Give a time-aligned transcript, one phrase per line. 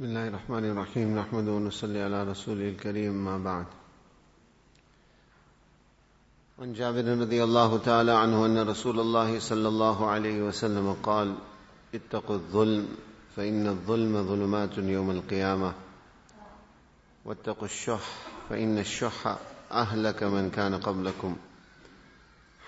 [0.00, 3.66] بسم الله الرحمن الرحيم نحمد ونصلي على رسوله الكريم ما بعد
[6.58, 11.34] عن جابر رضي الله تعالى عنه أن رسول الله صلى الله عليه وسلم قال
[11.94, 12.88] اتقوا الظلم
[13.36, 15.72] فإن الظلم ظلمات يوم القيامة
[17.24, 18.08] واتقوا الشح
[18.48, 19.36] فإن الشح
[19.72, 21.36] أهلك من كان قبلكم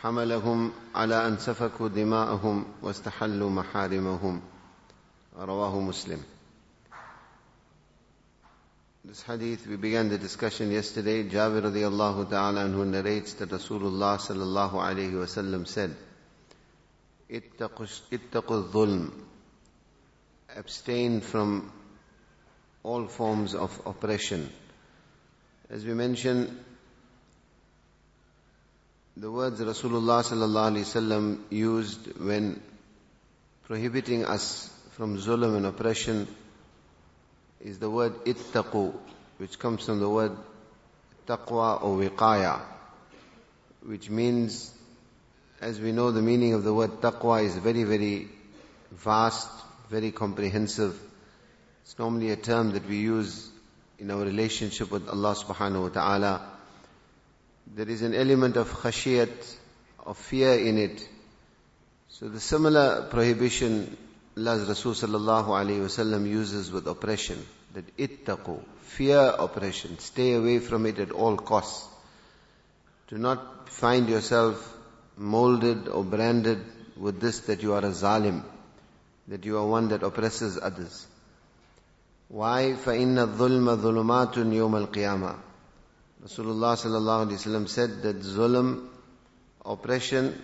[0.00, 4.40] حملهم على أن سفكوا دماءهم واستحلوا محارمهم
[5.38, 6.20] رواه مسلم
[9.04, 11.24] This hadith, we began the discussion yesterday.
[11.24, 15.96] Jabir radiallahu ta'ala anhu narrates that Rasulullah sallallahu alayhi wa sallam said,
[17.28, 19.10] Ittaqu dhulm.
[20.56, 21.72] Abstain from
[22.84, 24.48] all forms of oppression.
[25.68, 26.56] As we mentioned,
[29.16, 32.62] the words Rasulullah sallallahu alayhi wa sallam used when
[33.64, 36.28] prohibiting us from zulm and oppression
[37.64, 38.92] is the word ittaqu,
[39.38, 40.32] which comes from the word
[41.26, 42.60] taqwa or wiqaya,
[43.86, 44.72] which means,
[45.60, 48.28] as we know, the meaning of the word taqwa is very, very
[48.90, 49.48] vast,
[49.90, 50.98] very comprehensive.
[51.84, 53.48] It's normally a term that we use
[53.98, 56.48] in our relationship with Allah subhanahu wa ta'ala.
[57.74, 59.56] There is an element of khashiyat,
[60.04, 61.08] of fear in it.
[62.08, 63.96] So the similar prohibition
[64.37, 67.43] Allah's Rasul sallallahu alayhi wasallam uses with oppression.
[67.73, 71.87] That ittaqu, fear oppression, stay away from it at all costs.
[73.07, 74.77] Do not find yourself
[75.17, 76.59] molded or branded
[76.97, 78.43] with this that you are a zalim,
[79.27, 81.07] that you are one that oppresses others.
[82.29, 82.75] Why?
[82.77, 85.35] فَإِنَّ الظُّلْمَ ظُلُمَاتٌ يَوْمَ الْقِيَامَةِ
[86.25, 88.87] Rasulullah sallallahu alayhi wasallam said that zulm,
[89.63, 90.41] oppression,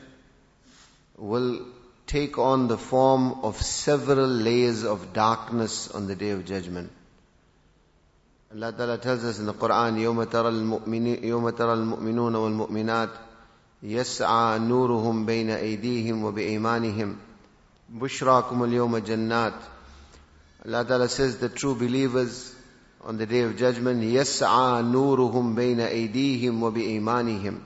[1.17, 1.65] will
[2.07, 6.91] take on the form of several layers of darkness on the day of judgment.
[8.53, 13.09] Allah Ta'ala tells us in the Quran, يوم ترى المؤمنين يوم ترى المؤمنون والمؤمنات
[13.83, 17.15] يسعى نورهم بين أيديهم وبإيمانهم
[17.89, 19.53] بشراكم اليوم جنات
[20.65, 22.55] Allah Ta'ala says the true believers
[23.01, 27.59] on the day of judgment يسعى نورهم بين أيديهم وبإيمانهم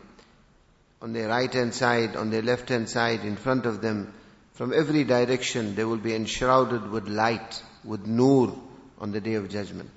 [1.01, 4.13] on their right hand side, on their left hand side, in front of them,
[4.54, 8.56] from every direction they will be enshrouded with light, with nur
[8.98, 9.90] on the day of judgment.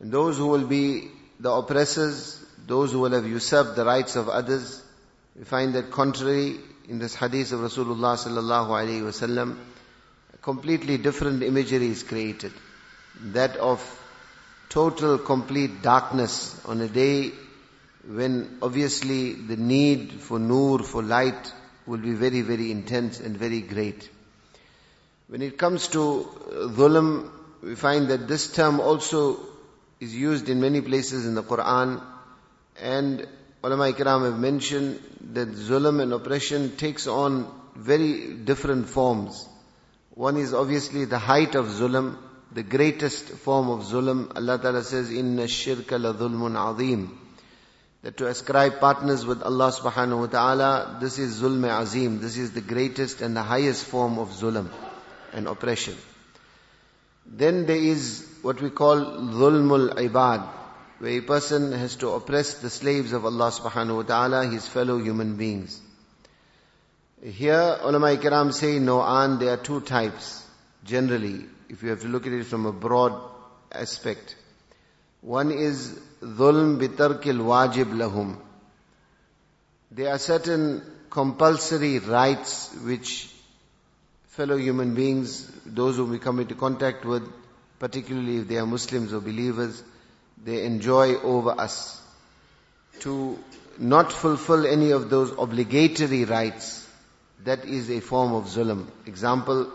[0.00, 1.08] And those who will be
[1.40, 4.82] the oppressors, those who will have usurped the rights of others,
[5.36, 6.56] we find that contrary
[6.88, 9.56] in this hadith of Rasulullah sallallahu alaihi wasallam,
[10.42, 12.52] completely different imagery is created.
[13.32, 13.80] That of
[14.68, 17.32] total complete darkness on a day
[18.06, 21.52] when obviously the need for nur, for light
[21.86, 24.08] will be very, very intense and very great.
[25.28, 27.30] When it comes to uh, dhulm,
[27.62, 29.38] we find that this term also
[30.00, 32.02] is used in many places in the Quran
[32.80, 33.26] and
[33.64, 35.00] ulama ikram have mentioned
[35.32, 39.48] that zulm and oppression takes on very different forms.
[40.10, 42.16] One is obviously the height of zulm,
[42.52, 44.34] the greatest form of zulm.
[44.36, 47.18] Allah Ta'ala says, shirka la dhulmun azim.
[48.06, 52.20] That to ascribe partners with Allah subhanahu wa ta'ala, this is zulm azim.
[52.20, 54.70] This is the greatest and the highest form of zulm
[55.32, 55.96] and oppression.
[57.26, 60.46] Then there is what we call dhulmul ibad,
[61.00, 64.98] where a person has to oppress the slaves of Allah subhanahu wa ta'ala, his fellow
[64.98, 65.82] human beings.
[67.20, 70.46] Here, ulama ikram say, no, and there are two types,
[70.84, 73.20] generally, if you have to look at it from a broad
[73.72, 74.36] aspect.
[75.20, 78.36] One is dhulm bitarkil wajib lahum.
[79.90, 83.32] There are certain compulsory rights which
[84.28, 87.22] fellow human beings, those whom we come into contact with,
[87.78, 89.82] particularly if they are Muslims or believers,
[90.44, 92.00] they enjoy over us.
[93.00, 93.38] To
[93.78, 96.86] not fulfill any of those obligatory rights,
[97.44, 98.86] that is a form of zulm.
[99.06, 99.70] Example,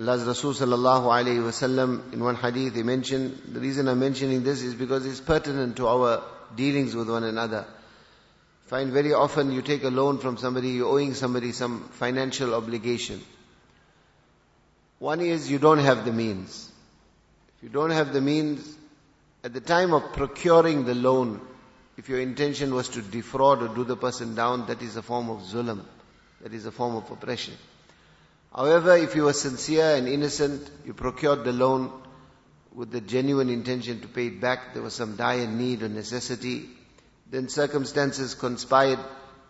[0.00, 4.74] Allah's Rasul sallallahu alayhi in one hadith he mentioned, the reason I'm mentioning this is
[4.74, 6.22] because it's pertinent to our
[6.56, 7.66] dealings with one another.
[8.64, 13.20] Find very often you take a loan from somebody, you're owing somebody some financial obligation.
[15.00, 16.70] One is you don't have the means.
[17.58, 18.76] If you don't have the means,
[19.44, 21.42] at the time of procuring the loan,
[21.98, 25.28] if your intention was to defraud or do the person down, that is a form
[25.28, 25.84] of zulm.
[26.40, 27.52] That is a form of oppression.
[28.54, 31.92] However, if you were sincere and innocent, you procured the loan
[32.74, 36.68] with the genuine intention to pay it back, there was some dire need or necessity,
[37.30, 38.98] then circumstances conspired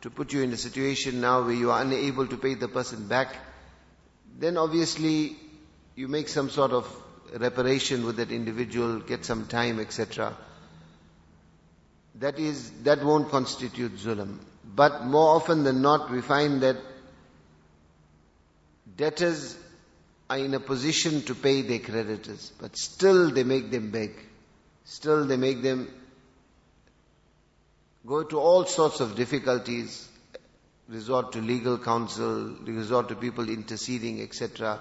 [0.03, 3.09] to put you in a situation now where you are unable to pay the person
[3.09, 3.37] back,
[4.39, 5.37] then obviously
[5.97, 6.87] you make some sort of
[7.39, 10.35] reparation with that individual, get some time, etc.
[12.17, 14.39] That is, that won't constitute zulm.
[14.65, 16.77] But more often than not, we find that
[19.01, 19.57] debtors
[20.29, 24.13] are in a position to pay their creditors, but still they make them beg.
[24.85, 25.89] Still they make them
[28.07, 30.07] go to all sorts of difficulties,
[30.89, 34.81] resort to legal counsel, resort to people interceding, etc.,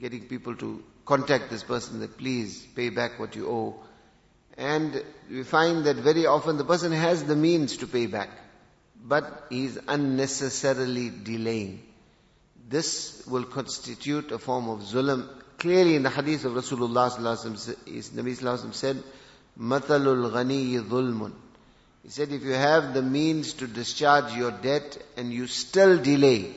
[0.00, 3.74] getting people to contact this person that please pay back what you owe.
[4.56, 8.28] And we find that very often the person has the means to pay back,
[9.02, 11.82] but he is unnecessarily delaying.
[12.70, 15.28] This will constitute a form of zulm.
[15.58, 19.02] Clearly in the hadith of Rasulullah Nabi said,
[19.58, 21.32] Matalul ghani zulmun.
[22.04, 26.54] He said, if you have the means to discharge your debt and you still delay,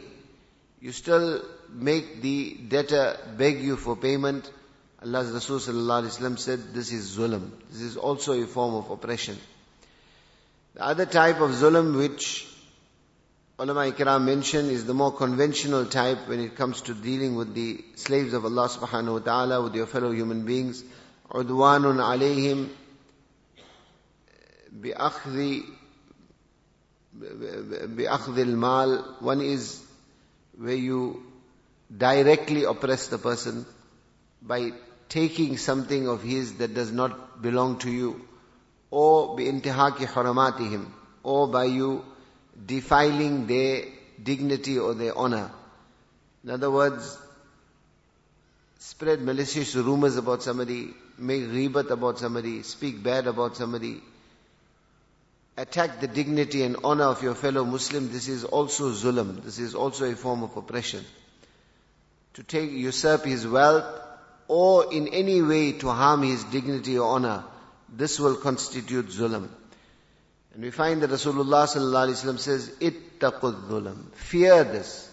[0.79, 1.41] you still
[1.73, 4.49] make the debtor beg you for payment,
[5.01, 7.49] Allah's Rasul said, this is zulm.
[7.71, 9.37] This is also a form of oppression.
[10.75, 12.52] The other type of zulm which
[13.62, 17.84] ulama ikram mention is the more conventional type when it comes to dealing with the
[17.96, 20.84] slaves of Allah subhanahu wa ta'ala, with your fellow human beings.
[21.30, 22.68] عدوان عليهم
[24.72, 25.60] بأخذ
[27.96, 29.82] بأخذ المال one is
[30.56, 31.22] where you
[31.94, 33.66] directly oppress the person
[34.42, 34.72] by
[35.08, 38.20] taking something of his that does not belong to you
[38.90, 40.86] or بانتهاك حرماتهم
[41.24, 42.04] or by you
[42.65, 43.85] defiling their
[44.21, 45.51] dignity or their honor.
[46.43, 47.17] In other words,
[48.79, 54.01] spread malicious rumors about somebody, make ghibat about somebody, speak bad about somebody,
[55.57, 59.43] attack the dignity and honor of your fellow Muslim, this is also zulm.
[59.43, 61.05] This is also a form of oppression.
[62.35, 63.85] To take, usurp his wealth,
[64.47, 67.43] or in any way to harm his dignity or honor,
[67.89, 69.49] this will constitute zulm.
[70.53, 74.13] And we find that Rasulullah sallallahu says, ittaqud dhulam.
[74.13, 75.09] Fear this.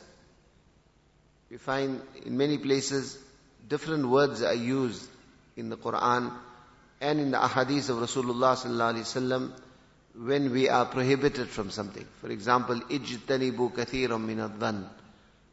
[1.50, 3.18] We find in many places
[3.66, 5.08] different words are used
[5.56, 6.32] in the Quran
[7.00, 9.52] and in the ahadith of Rasulullah sallallahu
[10.14, 12.06] when we are prohibited from something.
[12.20, 14.86] For example, ijtanibu kathiram min adhan.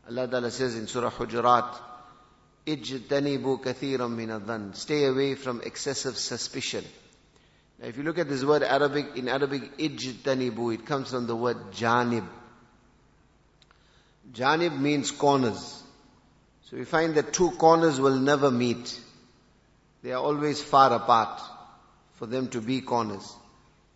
[0.09, 1.73] Allah Ta'ala says in Surah Hujurat,
[2.65, 4.75] ijtanibu kathiram min adhan.
[4.75, 6.83] Stay away from excessive suspicion.
[7.79, 11.35] Now, if you look at this word Arabic, in Arabic, ijtanibu, it comes from the
[11.35, 12.27] word janib.
[14.33, 15.83] Janib means corners.
[16.63, 18.99] So we find that two corners will never meet.
[20.03, 21.41] They are always far apart
[22.15, 23.31] for them to be corners.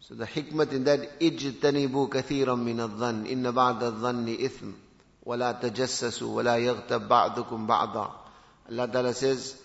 [0.02, 4.74] So the hikmat in that, min al-dhann, inna ba'da al-dhanni ithm,
[5.24, 8.12] wa la tajassasu, wa la yaghtab ba'dukum ba'da.
[8.70, 9.60] Allah Ta'ala says,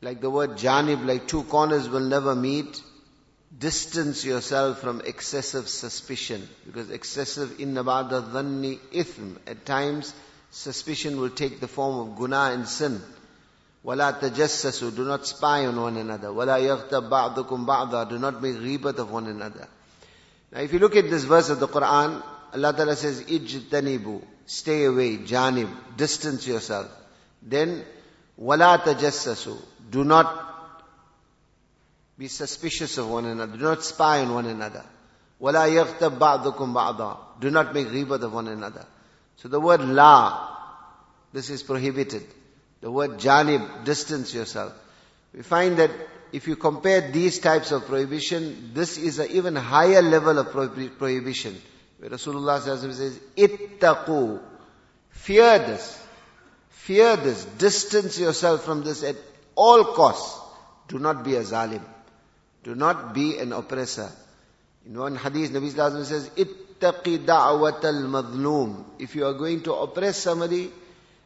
[0.00, 2.82] like the word janib, like two corners will never meet,
[3.56, 6.48] distance yourself from excessive suspicion.
[6.66, 9.36] Because excessive inna ba'da dhanni ithm.
[9.46, 10.14] At times
[10.50, 13.00] suspicion will take the form of guna and sin.
[13.82, 14.94] Wala tajassasu.
[14.94, 16.32] Do not spy on one another.
[16.32, 18.08] Wala yaghtab ba'dukum ba'da.
[18.08, 19.66] Do not make ghibat of one another.
[20.52, 22.22] Now if you look at this verse of the Quran
[22.52, 24.22] Allah Ta'ala says ijtanibu.
[24.46, 25.18] Stay away.
[25.18, 25.70] Janib.
[25.96, 26.88] Distance yourself.
[27.42, 27.84] Then
[28.36, 29.56] wala tajassasu.
[29.90, 30.59] Do not
[32.19, 33.57] be suspicious of one another.
[33.57, 34.83] Do not spy on one another.
[35.41, 38.85] وَلَا يَغْتَبْ بَعْضُكُمْ بَعْضًا Do not make ghibat of one another.
[39.37, 40.49] So the word la,
[41.33, 42.23] this is prohibited.
[42.81, 44.73] The word janib, distance yourself.
[45.33, 45.91] We find that
[46.31, 51.61] if you compare these types of prohibition, this is an even higher level of prohibition.
[51.99, 54.41] Where Rasulullah says, ittaqu,
[55.09, 56.05] fear this,
[56.69, 59.15] fear this, distance yourself from this at
[59.55, 60.39] all costs.
[60.87, 61.81] Do not be a zalim.
[62.63, 64.11] Do not be an oppressor.
[64.85, 68.83] In one hadith, Nabi Sallallahu says, Ittaqi da'wat al-madlum.
[68.99, 70.71] If you are going to oppress somebody,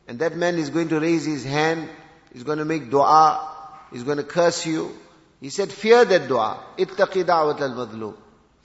[0.08, 1.90] and that man is going to raise his hand,
[2.34, 3.48] he's going to make dua,
[3.92, 4.96] he's going to curse you,
[5.40, 6.60] he said, fear that dua.
[6.78, 8.16] Ittaqi da'wat al-madlum.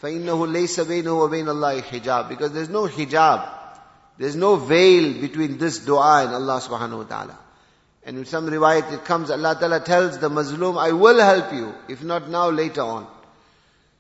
[0.03, 2.29] فَإِنَّهُ لَيْسَ بَيْنَهُ وَبَيْنَ اللَّهِ hijab.
[2.29, 3.49] Because there's no hijab.
[4.19, 7.39] There's no veil between this dua and Allah subhanahu wa ta'ala.
[8.10, 11.76] And in some riwayat it comes, Allah Ta'ala tells the Mazlum, I will help you,
[11.88, 13.06] if not now, later on.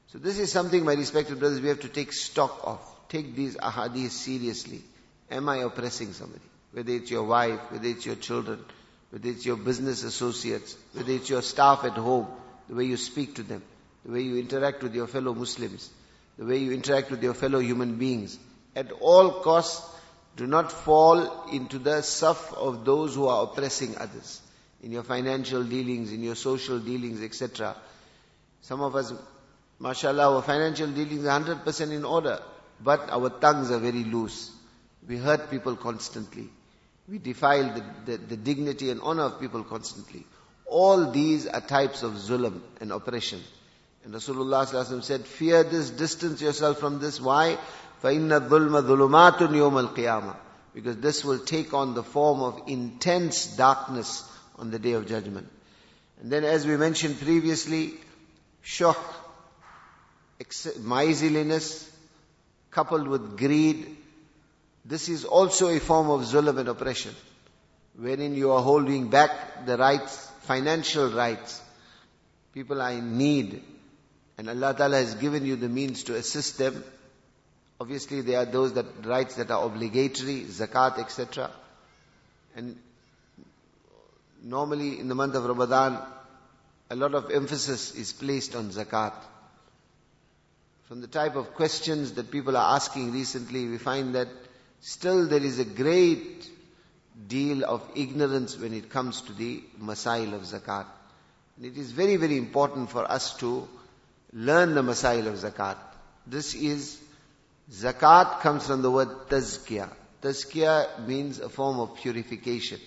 [0.08, 2.80] So this is something, my respected brothers, we have to take stock of.
[3.08, 4.82] Take these ahadith seriously.
[5.30, 6.42] Am I oppressing somebody?
[6.72, 8.66] Whether it's your wife, whether it's your children,
[9.12, 12.26] whether it's your business associates, whether it's your staff at home,
[12.68, 13.62] the way you speak to them,
[14.04, 15.88] the way you interact with your fellow Muslims,
[16.40, 18.40] the way you interact with your fellow human beings.
[18.76, 19.88] At all costs,
[20.40, 24.42] do not fall into the saf of those who are oppressing others.
[24.82, 27.76] in your financial dealings, in your social dealings, etc.
[28.62, 29.14] Some of us,
[29.80, 32.40] mashallah, our financial dealings are 100% in order,
[32.82, 34.52] but our tongues are very loose.
[35.08, 36.50] We hurt people constantly.
[37.08, 40.26] We defile the, the, the dignity and honor of people constantly.
[40.66, 43.42] All these are types of zulm and oppression.
[44.04, 47.20] And Rasulullah said, fear this, distance yourself from this.
[47.20, 47.58] Why?
[48.03, 50.37] فَإِنَّ الظُّلْمَ ظُلُمَاتٌ يَوْمَ الْقِيَامَةِ
[50.75, 54.29] Because this will take on the form of intense darkness
[54.59, 55.49] on the day of judgment.
[56.21, 57.95] And then as we mentioned previously,
[58.63, 58.95] shuh,
[60.81, 61.91] miserliness,
[62.71, 63.97] coupled with greed,
[64.85, 67.15] this is also a form of zulm and oppression,
[67.97, 71.63] wherein you are holding back the rights, financial rights.
[72.53, 73.63] People are in need,
[74.37, 76.85] and Allah Ta'ala has given you the means to assist them.
[77.80, 81.50] Obviously, there are those that rights that are obligatory, zakat, etc.
[82.56, 82.78] And
[84.44, 86.00] normally in the month of Ramadan,
[86.90, 89.14] a lot of emphasis is placed on zakat.
[90.88, 94.28] From the type of questions that people are asking recently, we find that
[94.82, 96.50] still there is a great
[97.28, 100.86] deal of ignorance when it comes to the masail of zakat.
[101.58, 103.68] And it is very, very important for us to
[104.34, 105.78] learn the masail of zakat.
[106.26, 107.00] This is,
[107.72, 109.90] zakat comes from the word tazkiyah.
[110.22, 112.80] Tazkiyah means a form of purification.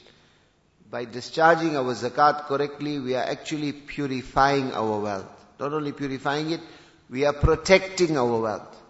[0.91, 5.27] By discharging our zakat correctly, we are actually purifying our wealth.
[5.59, 6.61] Not only purifying it,
[7.09, 8.83] we are protecting our wealth.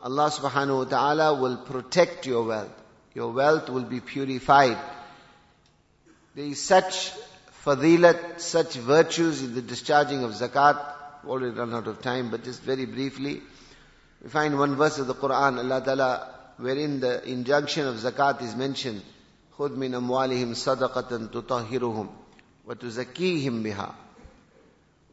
[0.00, 2.72] Allah subhanahu wa ta'ala will protect your wealth.
[3.14, 4.76] Your wealth will be purified.
[6.34, 7.12] There is such
[7.64, 10.84] fadilat, such virtues in the discharging of zakat.
[11.26, 13.40] Already run out of time, but just very briefly.
[14.23, 18.55] We find one verse of the Quran, Allah Ta'ala, wherein the injunction of zakat is
[18.55, 19.01] mentioned.
[19.57, 22.07] خُذْ مِنْ أَمْوَالِهِمْ صَدَقَةً تُطَهِّرُهُمْ
[22.67, 23.93] وَتُزَكِّيهِمْ بِهَا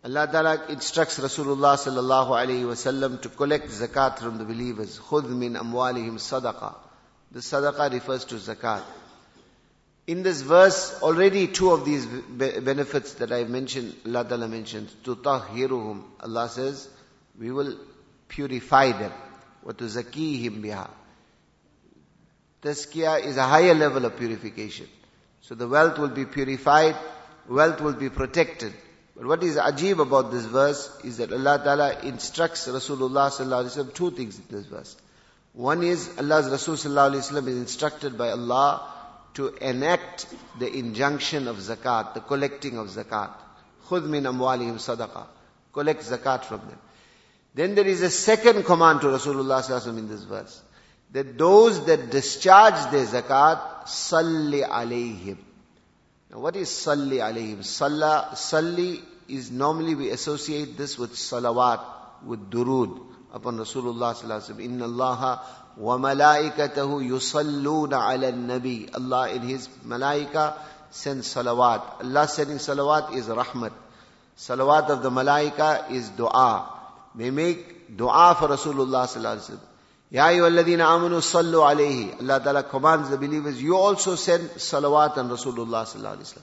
[0.04, 4.98] Allah Ta'ala instructs Rasulullah sallallahu alayhi wasallam to collect zakat from the believers.
[5.00, 6.74] خُذْ مِنْ أَمْوَالِهِمْ صَدَقَةً
[7.32, 8.82] The sadaqah refers to zakat.
[10.06, 16.02] In this verse, already two of these benefits that I mentioned, Allah Ta'ala mentions, تُطَهِّرُهُمْ
[16.20, 16.88] Allah says,
[17.36, 17.76] we will
[18.30, 19.12] purify them.
[19.66, 20.90] وَتُزَكِّيهِمْ بِهَا
[22.62, 24.88] Tazkiyah is a higher level of purification.
[25.42, 26.96] So the wealth will be purified,
[27.48, 28.72] wealth will be protected.
[29.16, 33.84] But what is ajib about this verse is that Allah Ta'ala instructs Rasulullah Sallallahu Alaihi
[33.84, 34.96] Wasallam two things in this verse.
[35.52, 38.92] One is Allah's Rasul Sallallahu Alaihi Wasallam is instructed by Allah
[39.34, 40.26] to enact
[40.58, 43.30] the injunction of zakat, the collecting of zakat.
[43.86, 45.26] خُذْ مِنْ أَمْوَالِهِمْ صَدَقَةً
[45.72, 46.78] Collect zakat from them.
[47.53, 50.61] Then there is a second command to Rasulullah in this verse
[51.11, 55.37] that those that discharge their zakat, salli alayhim.
[56.31, 57.63] Now what is salli alayhim?
[57.65, 61.83] Salla, salli is normally we associate this with salawat,
[62.25, 63.01] with durud
[63.33, 64.63] upon Rasulullah sallallahu.
[64.63, 65.41] Inna Allah
[65.75, 68.89] wa malaikatahu yusalluna ala nabi.
[68.95, 70.57] Allah in His malaika
[70.89, 72.05] sends salawat.
[72.05, 73.73] Allah sending salawat is rahmat.
[74.37, 76.80] Salawat of the malaika is dua.
[77.15, 79.67] They make dua for Rasulullah sallallahu alaihi wasallam.
[80.11, 82.21] Ya ayyuhalladhina amanu sallu alayhi.
[82.21, 86.41] Allah Ta'ala commands the believers, you also send salawat on Rasulullah sallallahu alayhi wa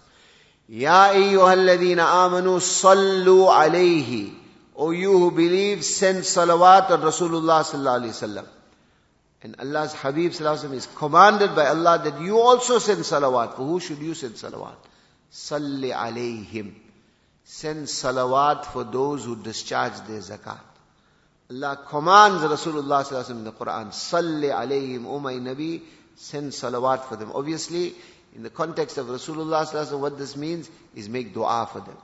[0.68, 4.34] Ya ayyuhalladhina amanu sallu alayhi.
[4.74, 8.44] O you who believe, send salawat on Rasulullah sallallahu alayhi wa
[9.42, 13.56] And Allah's Habib sallallahu is commanded by Allah that you also send salawat.
[13.56, 14.76] For who should you send salawat?
[15.30, 16.74] Salli alayhim.
[17.50, 20.60] Send salawat for those who discharge their zakat.
[21.50, 25.80] Allah commands Rasulullah in the Quran, Salli alayhim, O my Nabi,
[26.14, 27.32] send salawat for them.
[27.34, 27.94] Obviously,
[28.36, 31.96] in the context of Rasulullah what this means is make dua for them.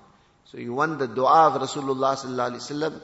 [0.47, 3.03] So you want the dua of Rasulullah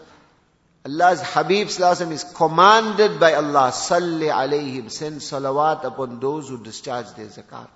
[0.86, 7.26] Allah's Habib is commanded by Allah, Salli alayhim, send salawat upon those who discharge their
[7.26, 7.68] zakat.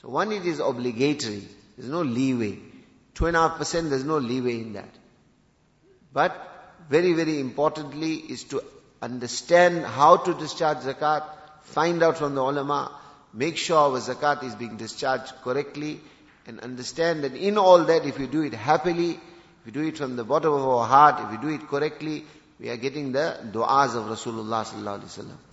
[0.00, 1.42] So one, it is obligatory.
[1.76, 2.69] There's no leeway.
[3.20, 4.88] Two and a half percent, there's no leeway in that.
[6.10, 6.34] But
[6.88, 8.62] very, very importantly is to
[9.02, 11.22] understand how to discharge zakat,
[11.64, 12.90] find out from the ulama,
[13.34, 16.00] make sure our zakat is being discharged correctly,
[16.46, 19.98] and understand that in all that, if we do it happily, if we do it
[19.98, 22.24] from the bottom of our heart, if we do it correctly,
[22.58, 25.49] we are getting the du'as of Rasulullah sallallahu alaihi wasallam.